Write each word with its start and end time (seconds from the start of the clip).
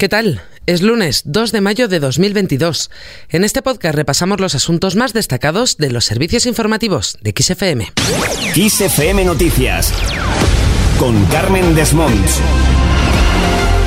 ¿Qué 0.00 0.08
tal? 0.08 0.40
Es 0.64 0.80
lunes 0.80 1.24
2 1.26 1.52
de 1.52 1.60
mayo 1.60 1.86
de 1.86 2.00
2022. 2.00 2.90
En 3.28 3.44
este 3.44 3.60
podcast 3.60 3.94
repasamos 3.94 4.40
los 4.40 4.54
asuntos 4.54 4.96
más 4.96 5.12
destacados 5.12 5.76
de 5.76 5.90
los 5.90 6.06
servicios 6.06 6.46
informativos 6.46 7.18
de 7.20 7.34
XFM. 7.36 7.92
XFM 8.54 9.26
Noticias 9.26 9.92
con 10.98 11.22
Carmen 11.26 11.74
Desmonts. 11.74 12.40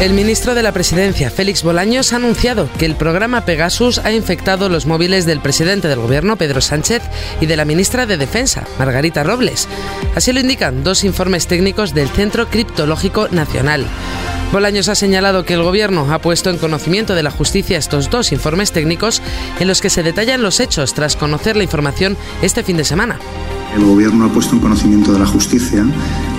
El 0.01 0.13
ministro 0.13 0.53
de 0.53 0.61
la 0.61 0.71
Presidencia, 0.71 1.31
Félix 1.31 1.63
Bolaños, 1.63 2.13
ha 2.13 2.17
anunciado 2.17 2.69
que 2.77 2.85
el 2.85 2.95
programa 2.95 3.43
Pegasus 3.45 3.97
ha 3.97 4.11
infectado 4.11 4.69
los 4.69 4.85
móviles 4.85 5.25
del 5.25 5.39
presidente 5.39 5.87
del 5.87 5.99
Gobierno, 5.99 6.35
Pedro 6.35 6.61
Sánchez, 6.61 7.01
y 7.41 7.47
de 7.47 7.57
la 7.57 7.65
ministra 7.65 8.05
de 8.05 8.17
Defensa, 8.17 8.67
Margarita 8.77 9.23
Robles. 9.23 9.67
Así 10.13 10.31
lo 10.31 10.41
indican 10.41 10.83
dos 10.83 11.05
informes 11.05 11.47
técnicos 11.47 11.95
del 11.95 12.09
Centro 12.09 12.49
Criptológico 12.49 13.29
Nacional. 13.29 13.87
Bolaños 14.53 14.87
ha 14.87 14.93
señalado 14.93 15.45
que 15.45 15.55
el 15.55 15.63
Gobierno 15.63 16.05
ha 16.13 16.19
puesto 16.19 16.51
en 16.51 16.59
conocimiento 16.59 17.15
de 17.15 17.23
la 17.23 17.31
justicia 17.31 17.79
estos 17.79 18.11
dos 18.11 18.31
informes 18.31 18.71
técnicos 18.71 19.19
en 19.59 19.67
los 19.67 19.81
que 19.81 19.89
se 19.89 20.03
detallan 20.03 20.43
los 20.43 20.59
hechos 20.59 20.93
tras 20.93 21.15
conocer 21.15 21.57
la 21.57 21.63
información 21.63 22.15
este 22.43 22.61
fin 22.61 22.77
de 22.77 22.83
semana. 22.83 23.17
El 23.75 23.83
Gobierno 23.83 24.25
ha 24.25 24.29
puesto 24.29 24.53
en 24.53 24.61
conocimiento 24.61 25.11
de 25.11 25.17
la 25.17 25.25
justicia 25.25 25.83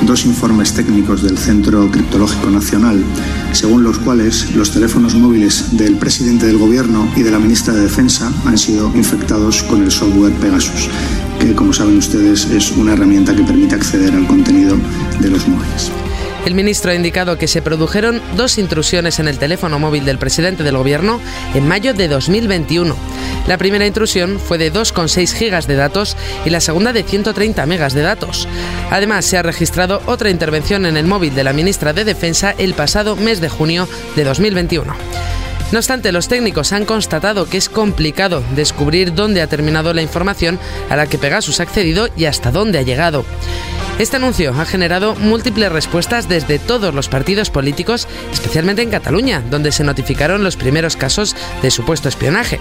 dos 0.03 0.27
informes 0.27 0.75
técnicos 0.75 1.25
del 1.25 1.37
Centro 1.37 1.91
Criptológico 1.91 2.51
Nacional, 2.51 3.03
según 3.51 3.83
los 3.83 3.99
cuales 3.99 4.55
los 4.55 4.71
teléfonos 4.71 5.17
móviles 5.17 5.77
del 5.77 5.97
presidente 5.97 6.47
del 6.47 6.59
Gobierno 6.59 7.09
y 7.17 7.25
de 7.25 7.33
la 7.33 7.41
ministra 7.41 7.75
de 7.75 7.81
Defensa 7.81 8.33
han 8.47 8.57
sido 8.57 8.93
infectados 8.95 9.65
con 9.65 9.83
el 9.83 9.91
software 9.91 10.35
Pegasus, 10.35 10.89
que, 11.41 11.53
como 11.57 11.73
saben 11.73 11.99
ustedes, 11.99 12.45
es 12.45 12.71
una 12.71 12.93
herramienta 12.93 13.35
que 13.35 13.43
permite 13.43 13.75
acceder 13.75 14.15
al 14.15 14.29
contenido 14.29 14.77
de 15.19 15.31
los 15.31 15.49
móviles. 15.49 15.91
El 16.45 16.55
ministro 16.55 16.91
ha 16.91 16.95
indicado 16.95 17.39
que 17.39 17.49
se 17.49 17.63
produjeron 17.63 18.21
dos 18.37 18.59
intrusiones 18.59 19.19
en 19.19 19.29
el 19.29 19.39
teléfono 19.39 19.79
móvil 19.79 20.05
del 20.05 20.19
presidente 20.19 20.63
del 20.63 20.77
gobierno 20.77 21.19
en 21.55 21.67
mayo 21.67 21.95
de 21.95 22.07
2021. 22.07 22.95
La 23.47 23.57
primera 23.57 23.87
intrusión 23.87 24.39
fue 24.39 24.59
de 24.59 24.71
2,6 24.71 25.33
gigas 25.33 25.67
de 25.67 25.77
datos 25.77 26.19
y 26.45 26.51
la 26.51 26.61
segunda 26.61 26.93
de 26.93 27.03
130 27.03 27.65
megas 27.65 27.95
de 27.95 28.03
datos. 28.03 28.47
Además, 28.91 29.25
se 29.25 29.39
ha 29.39 29.43
registrado 29.43 30.03
otra 30.05 30.29
intervención 30.29 30.85
en 30.85 30.99
el 30.99 31.07
móvil 31.07 31.35
de 31.35 31.45
la 31.45 31.55
ministra 31.55 31.95
de 31.95 32.05
Defensa 32.05 32.55
el 32.59 32.75
pasado 32.75 33.17
mes 33.17 33.41
de 33.41 33.49
junio 33.49 33.89
de 34.15 34.25
2021. 34.25 34.95
No 35.73 35.79
obstante, 35.79 36.13
los 36.13 36.29
técnicos 36.29 36.73
han 36.73 36.85
constatado 36.85 37.49
que 37.49 37.57
es 37.57 37.71
complicado 37.71 38.45
descubrir 38.55 39.15
dónde 39.15 39.41
ha 39.41 39.47
terminado 39.47 39.95
la 39.95 40.03
información 40.03 40.59
a 40.91 40.97
la 40.97 41.07
que 41.07 41.19
Pegasus 41.19 41.61
ha 41.61 41.65
accedido 41.65 42.09
y 42.17 42.27
hasta 42.27 42.53
dónde 42.53 42.79
ha 42.79 42.83
llegado. 42.83 43.25
Este 43.97 44.17
anuncio 44.17 44.53
ha 44.59 44.65
generado 44.65 45.15
múltiples 45.15 45.71
respuestas 45.71 46.29
desde 46.29 46.59
todos 46.59 46.93
los 46.93 47.09
partidos 47.09 47.51
políticos, 47.51 48.09
especialmente 48.33 48.83
en 48.83 48.91
Cataluña, 48.91 49.41
donde 49.51 49.71
se 49.71 49.85
notificaron 49.85 50.43
los 50.43 50.57
primeros 50.57 50.97
casos 50.97 51.37
de 51.63 51.71
supuesto 51.71 52.09
espionaje. 52.09 52.59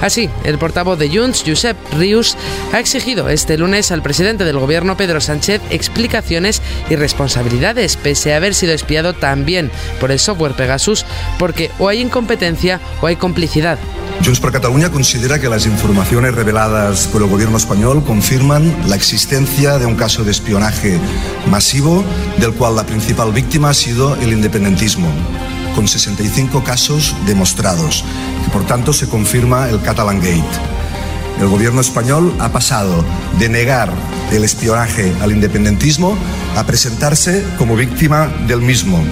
Así, 0.00 0.30
el 0.42 0.56
portavoz 0.56 0.98
de 0.98 1.10
Junts, 1.10 1.44
Josep 1.46 1.76
Rius, 1.98 2.34
ha 2.72 2.80
exigido 2.80 3.28
este 3.28 3.58
lunes 3.58 3.92
al 3.92 4.00
presidente 4.00 4.44
del 4.44 4.58
gobierno, 4.58 4.96
Pedro 4.96 5.20
Sánchez, 5.20 5.60
explicaciones 5.68 6.62
y 6.88 6.96
responsabilidades, 6.96 7.98
pese 7.98 8.32
a 8.32 8.38
haber 8.38 8.54
sido 8.54 8.72
espiado 8.72 9.12
también 9.12 9.70
por 10.00 10.10
el 10.10 10.18
software 10.18 10.54
Pegasus, 10.54 11.04
porque 11.38 11.70
o 11.78 11.88
hay 11.88 12.00
incompetencia 12.00 12.80
o 13.02 13.06
hay 13.06 13.16
complicidad. 13.16 13.78
Junts 14.22 14.38
per 14.38 14.52
Catalunya 14.52 14.90
considera 14.90 15.38
que 15.40 15.48
las 15.48 15.64
informaciones 15.64 16.34
reveladas 16.34 17.06
por 17.06 17.22
el 17.22 17.28
gobierno 17.28 17.56
español 17.56 18.04
confirman 18.04 18.88
la 18.88 18.94
existencia 18.94 19.78
de 19.78 19.86
un 19.86 19.96
caso 19.96 20.24
de 20.24 20.30
espionaje 20.30 20.98
masivo 21.48 22.04
del 22.38 22.52
cual 22.52 22.76
la 22.76 22.84
principal 22.84 23.32
víctima 23.32 23.70
ha 23.70 23.74
sido 23.74 24.14
el 24.16 24.32
independentismo 24.32 25.08
con 25.74 25.88
65 25.88 26.62
casos 26.62 27.16
demostrados, 27.26 28.04
que 28.44 28.50
por 28.50 28.66
tanto 28.66 28.92
se 28.92 29.08
confirma 29.08 29.70
el 29.70 29.80
Catalan 29.80 30.20
Gate. 30.20 30.44
El 31.40 31.48
gobierno 31.48 31.80
español 31.80 32.34
ha 32.40 32.50
pasado 32.50 33.02
de 33.38 33.48
negar 33.48 33.90
el 34.32 34.44
espionaje 34.44 35.14
al 35.22 35.32
independentismo 35.32 36.14
a 36.56 36.64
presentarse 36.64 37.42
como 37.56 37.74
víctima 37.74 38.26
del 38.46 38.60
mismo. 38.60 39.02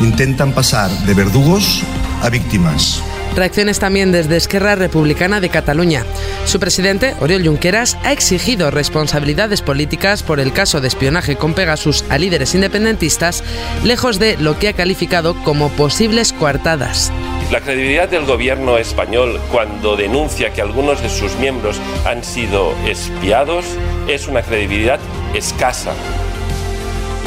Intentan 0.00 0.52
pasar 0.52 0.90
de 1.06 1.14
verdugos 1.14 1.82
a 2.22 2.28
víctimas. 2.28 3.02
Reacciones 3.36 3.78
también 3.78 4.12
desde 4.12 4.36
Esquerra 4.36 4.74
Republicana 4.74 5.40
de 5.40 5.48
Cataluña. 5.48 6.04
Su 6.46 6.58
presidente, 6.58 7.14
Oriol 7.20 7.46
Junqueras, 7.46 7.96
ha 8.02 8.12
exigido 8.12 8.70
responsabilidades 8.70 9.62
políticas 9.62 10.22
por 10.22 10.40
el 10.40 10.52
caso 10.52 10.80
de 10.80 10.88
espionaje 10.88 11.36
con 11.36 11.54
Pegasus 11.54 12.04
a 12.08 12.18
líderes 12.18 12.54
independentistas, 12.54 13.44
lejos 13.84 14.18
de 14.18 14.36
lo 14.36 14.58
que 14.58 14.68
ha 14.68 14.72
calificado 14.72 15.34
como 15.42 15.70
posibles 15.70 16.32
coartadas. 16.32 17.12
La 17.50 17.60
credibilidad 17.60 18.08
del 18.08 18.26
gobierno 18.26 18.78
español 18.78 19.40
cuando 19.50 19.96
denuncia 19.96 20.52
que 20.52 20.60
algunos 20.60 21.02
de 21.02 21.08
sus 21.08 21.34
miembros 21.36 21.80
han 22.04 22.22
sido 22.24 22.74
espiados 22.86 23.64
es 24.08 24.28
una 24.28 24.42
credibilidad 24.42 25.00
escasa. 25.34 25.92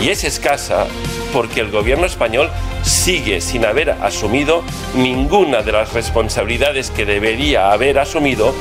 Y 0.01 0.09
es 0.09 0.23
escasa 0.23 0.87
porque 1.33 1.59
el 1.59 1.71
gobierno 1.71 2.05
español 2.05 2.49
sigue 2.83 3.41
sin 3.41 3.65
haber 3.65 3.89
asumido 3.91 4.63
ninguna 4.95 5.63
de 5.63 5.71
las 5.71 5.93
responsabilidades 5.93 6.91
que 6.91 7.05
debería 7.05 7.71
haber 7.71 7.99
asumido 7.99 8.53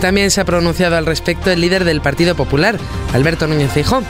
también 0.00 0.30
se 0.30 0.40
ha 0.40 0.46
pronunciado 0.46 0.96
al 0.96 1.04
respecto 1.04 1.50
el 1.50 1.60
líder 1.60 1.84
del 1.84 2.00
Partido 2.00 2.34
Popular, 2.34 2.78
Alberto 3.12 3.46
Núñez 3.46 3.70
Feijóo. 3.70 4.02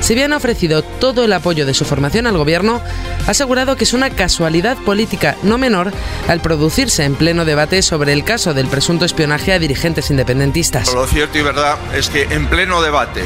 Si 0.00 0.14
bien 0.14 0.32
ha 0.32 0.36
ofrecido 0.36 0.82
todo 0.82 1.24
el 1.24 1.32
apoyo 1.32 1.66
de 1.66 1.74
su 1.74 1.84
formación 1.84 2.28
al 2.28 2.38
gobierno, 2.38 2.80
ha 3.26 3.30
asegurado 3.30 3.76
que 3.76 3.84
es 3.84 3.92
una 3.92 4.10
casualidad 4.10 4.76
política 4.78 5.36
no 5.42 5.58
menor 5.58 5.92
al 6.28 6.40
producirse 6.40 7.04
en 7.04 7.16
pleno 7.16 7.44
debate 7.44 7.82
sobre 7.82 8.12
el 8.12 8.24
caso 8.24 8.54
del 8.54 8.68
presunto 8.68 9.04
espionaje 9.04 9.52
a 9.52 9.58
dirigentes 9.58 10.10
independentistas. 10.10 10.94
Lo 10.94 11.06
cierto 11.08 11.38
y 11.38 11.42
verdad 11.42 11.76
es 11.94 12.08
que 12.08 12.22
en 12.22 12.46
pleno 12.46 12.80
debate 12.80 13.22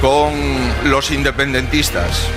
con 0.00 0.32
los 0.84 1.10
independentistas 1.10 2.28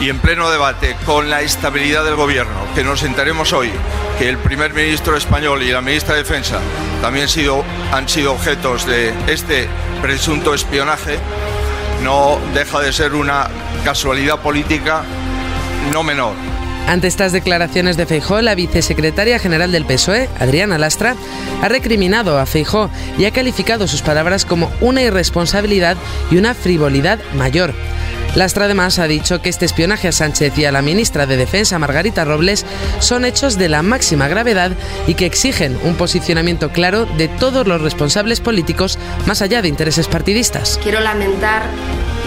y 0.00 0.08
en 0.08 0.18
pleno 0.18 0.50
debate 0.50 0.96
con 1.04 1.28
la 1.28 1.42
estabilidad 1.42 2.04
del 2.04 2.16
gobierno, 2.16 2.54
que 2.74 2.82
nos 2.82 3.02
enteremos 3.02 3.52
hoy 3.52 3.70
que 4.18 4.28
el 4.28 4.38
primer 4.38 4.72
ministro 4.72 5.14
español 5.14 5.62
y 5.62 5.70
la 5.70 5.82
ministra 5.82 6.14
de 6.14 6.22
Defensa 6.22 6.58
también 7.02 7.26
han 7.92 8.08
sido 8.08 8.32
objetos 8.32 8.86
de 8.86 9.12
este 9.26 9.68
presunto 10.00 10.54
espionaje, 10.54 11.18
no 12.02 12.38
deja 12.54 12.80
de 12.80 12.92
ser 12.92 13.14
una 13.14 13.48
casualidad 13.84 14.40
política 14.40 15.04
no 15.92 16.02
menor. 16.02 16.34
Ante 16.86 17.06
estas 17.06 17.32
declaraciones 17.32 17.96
de 17.96 18.06
Feijó, 18.06 18.40
la 18.40 18.54
vicesecretaria 18.54 19.38
general 19.38 19.70
del 19.70 19.84
PSOE, 19.84 20.28
Adriana 20.40 20.78
Lastra, 20.78 21.14
ha 21.62 21.68
recriminado 21.68 22.38
a 22.38 22.46
Feijó 22.46 22.90
y 23.18 23.26
ha 23.26 23.30
calificado 23.30 23.86
sus 23.86 24.02
palabras 24.02 24.44
como 24.44 24.70
una 24.80 25.02
irresponsabilidad 25.02 25.96
y 26.30 26.36
una 26.36 26.54
frivolidad 26.54 27.20
mayor. 27.36 27.74
Lastra 28.34 28.66
además 28.66 28.98
ha 29.00 29.08
dicho 29.08 29.42
que 29.42 29.48
este 29.48 29.66
espionaje 29.66 30.06
a 30.06 30.12
Sánchez 30.12 30.56
y 30.56 30.64
a 30.64 30.72
la 30.72 30.82
ministra 30.82 31.26
de 31.26 31.36
Defensa, 31.36 31.78
Margarita 31.78 32.24
Robles, 32.24 32.64
son 33.00 33.24
hechos 33.24 33.58
de 33.58 33.68
la 33.68 33.82
máxima 33.82 34.28
gravedad 34.28 34.72
y 35.08 35.14
que 35.14 35.26
exigen 35.26 35.76
un 35.82 35.96
posicionamiento 35.96 36.70
claro 36.70 37.06
de 37.06 37.26
todos 37.26 37.66
los 37.66 37.80
responsables 37.80 38.40
políticos 38.40 38.98
más 39.26 39.42
allá 39.42 39.62
de 39.62 39.68
intereses 39.68 40.06
partidistas. 40.06 40.78
Quiero 40.82 41.00
lamentar 41.00 41.64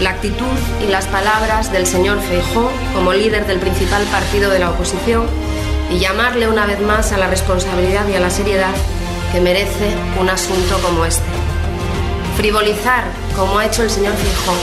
la 0.00 0.10
actitud 0.10 0.58
y 0.82 0.90
las 0.90 1.06
palabras 1.06 1.70
del 1.72 1.86
señor 1.86 2.20
Feijó 2.20 2.70
como 2.94 3.12
líder 3.12 3.46
del 3.46 3.58
principal 3.58 4.02
partido 4.04 4.50
de 4.50 4.58
la 4.58 4.70
oposición 4.70 5.26
y 5.90 5.98
llamarle 5.98 6.48
una 6.48 6.66
vez 6.66 6.80
más 6.80 7.12
a 7.12 7.18
la 7.18 7.28
responsabilidad 7.28 8.06
y 8.08 8.14
a 8.14 8.20
la 8.20 8.30
seriedad 8.30 8.74
que 9.32 9.40
merece 9.40 9.94
un 10.20 10.28
asunto 10.28 10.78
como 10.82 11.04
este. 11.04 11.22
Frivolizar, 12.36 13.04
como 13.36 13.58
ha 13.58 13.66
hecho 13.66 13.82
el 13.82 13.90
señor 13.90 14.14
Feijó, 14.14 14.54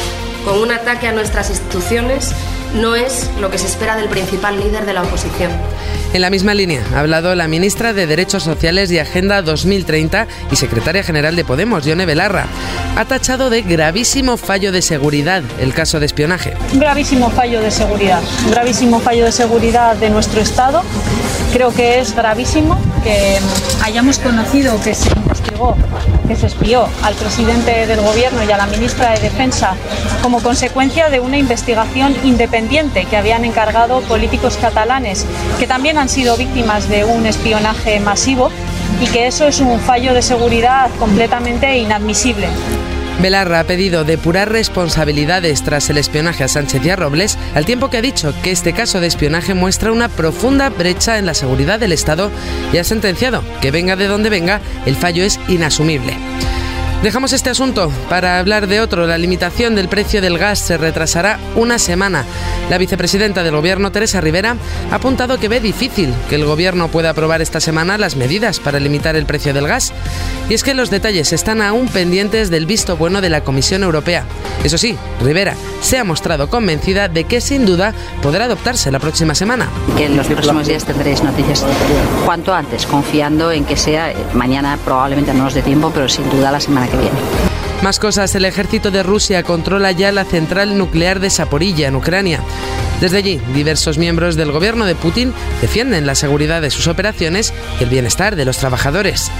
con 0.46 0.62
un 0.62 0.72
ataque 0.72 1.08
a 1.08 1.12
nuestras 1.12 1.50
instituciones 1.50 2.34
no 2.76 2.96
es 2.96 3.30
lo 3.40 3.50
que 3.50 3.58
se 3.58 3.68
espera 3.68 3.96
del 3.96 4.10
principal 4.10 4.60
líder 4.60 4.86
de 4.86 4.94
la 4.94 5.04
oposición. 5.04 5.52
En 6.14 6.22
la 6.22 6.30
misma 6.30 6.54
línea 6.54 6.84
ha 6.94 7.00
hablado 7.00 7.36
la 7.36 7.48
ministra 7.48 7.94
de 7.94 8.06
Derechos 8.06 8.44
Sociales 8.44 8.92
y 8.92 9.00
Agenda 9.00 9.42
2030 9.42 10.28
y 10.52 10.56
secretaria 10.58 11.04
general 11.04 11.36
de 11.36 11.46
Podemos, 11.46 11.86
Yone 11.86 12.06
Belarra. 12.06 12.48
Ha 12.98 13.06
tachado 13.06 13.50
de 13.50 13.62
gravísimo 13.62 14.36
fallo 14.36 14.72
de 14.72 14.82
seguridad 14.82 15.44
el 15.60 15.74
caso 15.74 16.00
de 16.00 16.06
espionaje. 16.06 16.54
Un 16.74 16.80
gravísimo 16.80 17.30
fallo 17.30 17.62
de 17.62 17.72
seguridad, 17.72 18.22
un 18.46 18.52
gravísimo 18.52 19.00
fallo 19.00 19.26
de 19.26 19.32
seguridad 19.32 19.96
de 19.96 20.10
nuestro 20.10 20.42
Estado. 20.42 20.84
Creo 21.54 21.74
que 21.74 22.00
es 22.00 22.16
gravísimo 22.16 22.78
que 23.04 23.40
hayamos 23.84 24.20
conocido 24.20 24.82
que 24.82 24.94
se 24.94 25.10
que 26.28 26.36
se 26.36 26.48
espió 26.48 26.88
al 27.04 27.14
presidente 27.16 27.88
del 27.88 28.02
Gobierno 28.02 28.44
y 28.44 28.52
a 28.52 28.58
la 28.58 28.68
ministra 28.68 29.12
de 29.12 29.20
Defensa 29.20 29.76
como 30.22 30.42
consecuencia 30.42 31.10
de 31.10 31.20
una 31.20 31.38
investigación 31.38 32.16
independiente 32.24 33.06
que 33.06 33.18
habían 33.18 33.46
encargado 33.46 34.02
políticos 34.02 34.58
catalanes 34.60 35.26
que 35.60 35.68
también 35.68 35.98
han 35.98 36.10
sido 36.10 36.38
víctimas 36.38 36.90
de 36.90 37.06
un 37.06 37.26
espionaje 37.26 38.00
masivo 38.00 38.50
y 39.02 39.08
que 39.08 39.28
eso 39.28 39.48
es 39.48 39.60
un 39.60 39.80
fallo 39.80 40.14
de 40.14 40.22
seguridad 40.22 40.90
completamente 41.00 41.78
inadmisible. 41.78 42.48
Belarra 43.22 43.60
ha 43.60 43.64
pedido 43.66 44.04
depurar 44.04 44.52
responsabilidades 44.52 45.62
tras 45.62 45.92
el 45.92 46.00
espionaje 46.00 46.44
a 46.44 46.48
Sánchez 46.48 46.84
y 46.84 46.90
a 46.90 46.96
Robles, 46.96 47.38
al 47.54 47.66
tiempo 47.66 47.92
que 47.92 47.98
ha 47.98 48.02
dicho 48.02 48.34
que 48.42 48.50
este 48.50 48.74
caso 48.74 49.00
de 49.00 49.06
espionaje 49.06 49.54
muestra 49.54 49.92
una 49.92 50.10
profunda 50.10 50.70
brecha 50.70 51.20
en 51.20 51.28
la 51.28 51.36
seguridad 51.36 51.80
del 51.80 51.92
Estado 51.92 52.32
y 52.74 52.78
ha 52.78 52.84
sentenciado 52.84 53.44
que 53.62 53.70
venga 53.70 53.96
de 53.96 54.08
donde 54.08 54.32
venga, 54.32 54.60
el 54.88 54.96
fallo 54.96 55.24
es 55.24 55.40
inasumible. 55.50 56.18
Dejamos 57.04 57.34
este 57.34 57.50
asunto 57.50 57.92
para 58.10 58.38
hablar 58.38 58.68
de 58.68 58.80
otro. 58.80 59.08
La 59.08 59.18
limitación 59.18 59.74
del 59.74 59.90
precio 59.90 60.22
del 60.22 60.38
gas 60.38 60.60
se 60.60 60.78
retrasará 60.78 61.40
una 61.56 61.80
semana. 61.80 62.26
La 62.70 62.78
vicepresidenta 62.78 63.42
del 63.42 63.56
Gobierno, 63.56 63.92
Teresa 63.92 64.22
Rivera, 64.22 64.56
ha 64.92 64.96
apuntado 64.96 65.40
que 65.40 65.48
ve 65.48 65.60
difícil 65.60 66.14
que 66.30 66.36
el 66.36 66.46
Gobierno 66.46 66.90
pueda 66.90 67.10
aprobar 67.10 67.42
esta 67.42 67.60
semana 67.60 67.98
las 67.98 68.16
medidas 68.16 68.60
para 68.60 68.80
limitar 68.80 69.16
el 69.16 69.26
precio 69.26 69.52
del 69.52 69.68
gas. 69.68 69.92
Y 70.48 70.54
es 70.54 70.64
que 70.64 70.76
los 70.76 70.92
detalles 70.92 71.34
están 71.34 71.64
aún 71.64 71.88
pendientes 71.88 72.52
del 72.52 72.68
visto 72.68 72.96
bueno 72.98 73.20
de 73.20 73.30
la 73.30 73.44
Comisión 73.44 73.82
Europea. 73.82 74.24
Eso 74.64 74.78
sí, 74.78 74.96
Rivera 75.24 75.56
se 75.82 75.98
ha 75.98 76.04
mostrado 76.04 76.52
convencida 76.52 77.08
de 77.08 77.24
que 77.24 77.42
sin 77.42 77.66
duda 77.66 77.96
podrá 78.22 78.46
adoptarse 78.46 78.92
la 78.92 79.00
próxima 79.00 79.34
semana. 79.34 79.68
Que 79.98 80.06
en 80.06 80.16
los 80.16 80.28
próximos 80.28 80.68
días 80.68 80.86
tendréis 80.86 81.24
noticias 81.24 81.66
cuanto 82.26 82.54
antes, 82.54 82.86
confiando 82.86 83.52
en 83.52 83.66
que 83.66 83.76
sea 83.76 84.14
mañana 84.34 84.78
probablemente 84.86 85.34
no 85.34 85.46
nos 85.46 85.56
dé 85.56 85.64
tiempo, 85.64 85.92
pero 85.92 86.08
sin 86.08 86.30
duda 86.30 86.52
la 86.52 86.60
semana 86.60 86.91
más 87.82 87.98
cosas, 87.98 88.36
el 88.36 88.46
ejército 88.46 88.92
de 88.92 89.02
Rusia 89.02 89.42
controla 89.42 89.92
ya 89.92 90.12
la 90.12 90.24
central 90.24 90.78
nuclear 90.78 91.20
de 91.20 91.32
Saporilla, 91.32 91.88
en 91.88 91.96
Ucrania. 91.96 92.40
Desde 93.02 93.18
allí, 93.18 93.42
diversos 93.56 93.98
miembros 93.98 94.36
del 94.36 94.52
gobierno 94.52 94.86
de 94.86 94.94
Putin 94.94 95.34
defienden 95.62 96.06
la 96.06 96.14
seguridad 96.14 96.62
de 96.62 96.70
sus 96.70 96.88
operaciones 96.88 97.52
y 97.80 97.84
el 97.84 97.90
bienestar 97.90 98.36
de 98.36 98.46
los 98.46 98.60
trabajadores. 98.60 99.32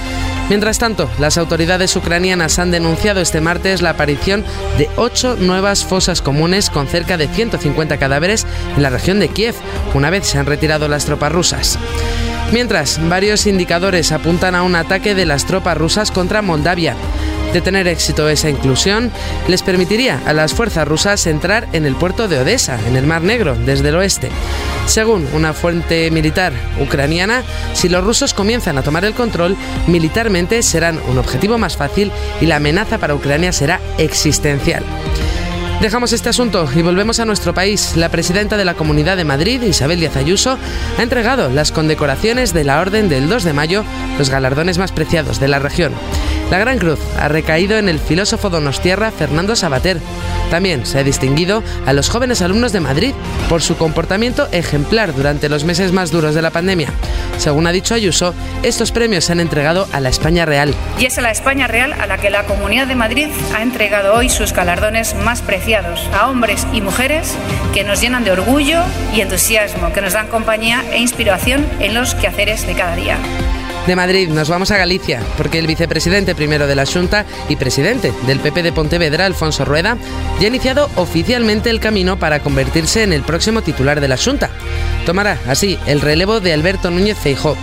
Mientras 0.48 0.78
tanto, 0.78 1.08
las 1.20 1.38
autoridades 1.38 1.94
ucranianas 1.94 2.58
han 2.58 2.72
denunciado 2.72 3.20
este 3.20 3.40
martes 3.40 3.80
la 3.80 3.90
aparición 3.90 4.44
de 4.76 4.90
ocho 4.96 5.36
nuevas 5.38 5.84
fosas 5.84 6.20
comunes 6.20 6.68
con 6.68 6.88
cerca 6.88 7.16
de 7.16 7.28
150 7.28 7.96
cadáveres 7.98 8.44
en 8.76 8.82
la 8.82 8.90
región 8.90 9.20
de 9.20 9.28
Kiev, 9.28 9.54
una 9.94 10.10
vez 10.10 10.26
se 10.26 10.38
han 10.38 10.46
retirado 10.46 10.88
las 10.88 11.04
tropas 11.04 11.30
rusas. 11.30 11.78
Mientras, 12.52 12.98
varios 13.08 13.46
indicadores 13.46 14.12
apuntan 14.12 14.54
a 14.54 14.62
un 14.62 14.74
ataque 14.74 15.14
de 15.14 15.24
las 15.24 15.46
tropas 15.46 15.78
rusas 15.78 16.10
contra 16.10 16.42
Moldavia. 16.42 16.96
De 17.52 17.60
tener 17.60 17.86
éxito 17.86 18.28
esa 18.28 18.48
inclusión, 18.48 19.10
les 19.46 19.62
permitiría 19.62 20.20
a 20.24 20.32
las 20.32 20.54
fuerzas 20.54 20.88
rusas 20.88 21.26
entrar 21.26 21.68
en 21.72 21.84
el 21.84 21.94
puerto 21.94 22.26
de 22.26 22.38
Odessa, 22.38 22.78
en 22.88 22.96
el 22.96 23.06
Mar 23.06 23.22
Negro, 23.22 23.54
desde 23.54 23.90
el 23.90 23.96
oeste. 23.96 24.30
Según 24.86 25.28
una 25.34 25.52
fuente 25.52 26.10
militar 26.10 26.52
ucraniana, 26.80 27.42
si 27.74 27.88
los 27.90 28.02
rusos 28.02 28.32
comienzan 28.32 28.78
a 28.78 28.82
tomar 28.82 29.04
el 29.04 29.12
control, 29.12 29.56
militarmente 29.86 30.62
serán 30.62 30.98
un 31.08 31.18
objetivo 31.18 31.58
más 31.58 31.76
fácil 31.76 32.10
y 32.40 32.46
la 32.46 32.56
amenaza 32.56 32.98
para 32.98 33.14
Ucrania 33.14 33.52
será 33.52 33.80
existencial. 33.98 34.82
Dejamos 35.82 36.12
este 36.12 36.28
asunto 36.28 36.68
y 36.76 36.80
volvemos 36.80 37.18
a 37.18 37.24
nuestro 37.24 37.54
país. 37.54 37.96
La 37.96 38.08
presidenta 38.08 38.56
de 38.56 38.64
la 38.64 38.74
Comunidad 38.74 39.16
de 39.16 39.24
Madrid, 39.24 39.60
Isabel 39.62 39.98
Díaz 39.98 40.16
Ayuso, 40.16 40.56
ha 40.96 41.02
entregado 41.02 41.50
las 41.50 41.72
condecoraciones 41.72 42.54
de 42.54 42.62
la 42.62 42.80
Orden 42.80 43.08
del 43.08 43.28
2 43.28 43.42
de 43.42 43.52
mayo, 43.52 43.84
los 44.16 44.30
galardones 44.30 44.78
más 44.78 44.92
preciados 44.92 45.40
de 45.40 45.48
la 45.48 45.58
región. 45.58 45.92
La 46.52 46.58
Gran 46.58 46.78
Cruz 46.78 47.00
ha 47.18 47.28
recaído 47.28 47.78
en 47.78 47.88
el 47.88 47.98
filósofo 47.98 48.50
donostierra 48.50 49.10
Fernando 49.10 49.56
Sabater. 49.56 49.98
También 50.50 50.84
se 50.84 50.98
ha 50.98 51.02
distinguido 51.02 51.62
a 51.86 51.94
los 51.94 52.10
jóvenes 52.10 52.42
alumnos 52.42 52.72
de 52.72 52.80
Madrid 52.80 53.14
por 53.48 53.62
su 53.62 53.78
comportamiento 53.78 54.46
ejemplar 54.52 55.14
durante 55.14 55.48
los 55.48 55.64
meses 55.64 55.92
más 55.92 56.10
duros 56.10 56.34
de 56.34 56.42
la 56.42 56.50
pandemia. 56.50 56.90
Según 57.38 57.66
ha 57.66 57.72
dicho 57.72 57.94
Ayuso, 57.94 58.34
estos 58.62 58.92
premios 58.92 59.24
se 59.24 59.32
han 59.32 59.40
entregado 59.40 59.88
a 59.92 60.00
la 60.00 60.10
España 60.10 60.44
Real. 60.44 60.74
Y 60.98 61.06
es 61.06 61.16
a 61.16 61.22
la 61.22 61.30
España 61.30 61.68
Real 61.68 61.94
a 61.94 62.06
la 62.06 62.18
que 62.18 62.28
la 62.28 62.44
Comunidad 62.44 62.86
de 62.86 62.96
Madrid 62.96 63.28
ha 63.54 63.62
entregado 63.62 64.12
hoy 64.12 64.28
sus 64.28 64.52
galardones 64.52 65.14
más 65.14 65.40
preciados, 65.40 66.06
a 66.12 66.28
hombres 66.28 66.66
y 66.74 66.82
mujeres 66.82 67.34
que 67.72 67.82
nos 67.82 68.02
llenan 68.02 68.24
de 68.24 68.30
orgullo 68.30 68.82
y 69.16 69.22
entusiasmo, 69.22 69.94
que 69.94 70.02
nos 70.02 70.12
dan 70.12 70.28
compañía 70.28 70.84
e 70.92 70.98
inspiración 70.98 71.66
en 71.80 71.94
los 71.94 72.14
quehaceres 72.14 72.66
de 72.66 72.74
cada 72.74 72.94
día. 72.94 73.16
De 73.86 73.96
Madrid 73.96 74.28
nos 74.28 74.48
vamos 74.48 74.70
a 74.70 74.76
Galicia, 74.76 75.20
porque 75.36 75.58
el 75.58 75.66
vicepresidente 75.66 76.36
primero 76.36 76.68
de 76.68 76.76
la 76.76 76.86
Junta 76.86 77.26
y 77.48 77.56
presidente 77.56 78.12
del 78.26 78.38
PP 78.38 78.62
de 78.62 78.72
Pontevedra, 78.72 79.26
Alfonso 79.26 79.64
Rueda, 79.64 79.96
ya 80.38 80.44
ha 80.44 80.48
iniciado 80.48 80.88
oficialmente 80.94 81.68
el 81.68 81.80
camino 81.80 82.16
para 82.16 82.40
convertirse 82.40 83.02
en 83.02 83.12
el 83.12 83.22
próximo 83.22 83.62
titular 83.62 84.00
de 84.00 84.06
la 84.06 84.16
Junta. 84.16 84.50
Tomará 85.04 85.36
así 85.48 85.78
el 85.86 86.00
relevo 86.00 86.38
de 86.38 86.52
Alberto 86.52 86.92
Núñez 86.92 87.18
Feijó. 87.18 87.56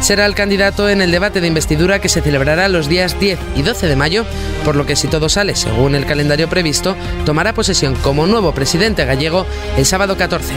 Será 0.00 0.26
el 0.26 0.36
candidato 0.36 0.88
en 0.88 1.02
el 1.02 1.10
debate 1.10 1.40
de 1.40 1.48
investidura 1.48 2.00
que 2.00 2.08
se 2.08 2.20
celebrará 2.20 2.68
los 2.68 2.88
días 2.88 3.18
10 3.18 3.38
y 3.56 3.62
12 3.62 3.88
de 3.88 3.96
mayo, 3.96 4.24
por 4.64 4.76
lo 4.76 4.86
que 4.86 4.94
si 4.94 5.08
todo 5.08 5.28
sale 5.28 5.56
según 5.56 5.96
el 5.96 6.06
calendario 6.06 6.48
previsto, 6.48 6.94
tomará 7.24 7.54
posesión 7.54 7.96
como 7.96 8.26
nuevo 8.26 8.52
presidente 8.52 9.04
gallego 9.04 9.46
el 9.76 9.84
sábado 9.84 10.16
14. 10.16 10.52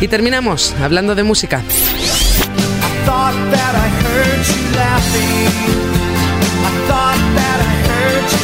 Y 0.00 0.06
terminamos 0.06 0.76
hablando 0.80 1.16
de 1.16 1.24
música. 1.24 1.62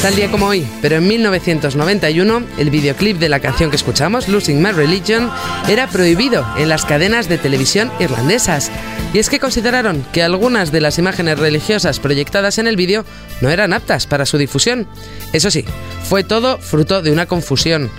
Tal 0.05 0.17
día 0.17 0.31
como 0.31 0.49
hoy, 0.49 0.67
pero 0.83 0.97
en 0.97 1.09
1991, 1.09 2.43
el 2.59 2.69
videoclip 2.69 3.17
de 3.17 3.31
la 3.31 3.41
canción 3.41 3.71
que 3.71 3.77
escuchamos, 3.77 4.29
Losing 4.29 4.63
My 4.63 4.71
Religion, 4.71 5.31
era 5.67 5.89
prohibido 5.89 6.47
en 6.59 6.69
las 6.69 6.85
cadenas 6.85 7.27
de 7.27 7.39
televisión 7.39 7.91
irlandesas. 7.99 8.71
Y 9.15 9.19
es 9.19 9.31
que 9.31 9.41
consideraron 9.41 10.05
que 10.13 10.23
algunas 10.23 10.73
de 10.73 10.83
las 10.83 10.99
imágenes 10.99 11.39
religiosas 11.39 12.01
proyectadas 12.01 12.59
en 12.59 12.67
el 12.67 12.77
vídeo 12.77 13.07
no 13.41 13.49
eran 13.49 13.73
aptas 13.73 14.07
para 14.07 14.27
su 14.27 14.37
difusión. 14.37 14.87
Eso 15.33 15.51
sí, 15.51 15.65
fue 16.07 16.23
todo 16.23 16.59
fruto 16.59 17.01
de 17.01 17.11
una 17.11 17.25
confusión. 17.25 17.91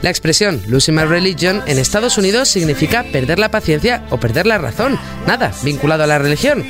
La 0.00 0.08
expresión 0.08 0.62
losing 0.68 0.94
my 0.94 1.04
religion 1.04 1.62
en 1.66 1.78
Estados 1.78 2.16
Unidos 2.16 2.48
significa 2.48 3.04
perder 3.12 3.38
la 3.38 3.50
paciencia 3.50 4.06
o 4.08 4.18
perder 4.18 4.46
la 4.46 4.56
razón, 4.56 4.98
nada 5.26 5.52
vinculado 5.62 6.04
a 6.04 6.06
la 6.06 6.18
religión. 6.18 6.64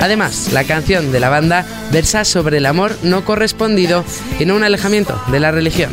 Además, 0.00 0.50
la 0.52 0.64
canción 0.64 1.12
de 1.12 1.20
la 1.20 1.28
banda 1.28 1.64
versa 1.90 2.24
sobre 2.24 2.58
el 2.58 2.66
amor 2.66 2.96
no 3.02 3.24
correspondido 3.24 4.04
y 4.38 4.44
no 4.44 4.56
un 4.56 4.64
alejamiento 4.64 5.20
de 5.28 5.40
la 5.40 5.50
religión. 5.50 5.90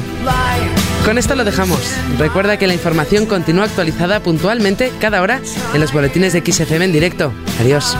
Con 1.05 1.17
esto 1.17 1.35
lo 1.35 1.43
dejamos. 1.43 1.79
Recuerda 2.17 2.57
que 2.57 2.67
la 2.67 2.73
información 2.73 3.25
continúa 3.25 3.65
actualizada 3.65 4.19
puntualmente 4.19 4.91
cada 4.99 5.21
hora 5.21 5.41
en 5.73 5.81
los 5.81 5.93
boletines 5.93 6.33
de 6.33 6.43
XFM 6.45 6.85
en 6.85 6.91
directo. 6.91 7.31
Adiós. 7.59 7.95